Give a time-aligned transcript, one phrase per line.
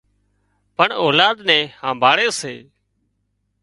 [0.77, 2.55] پڻ اولاد نين همڀاۯي سي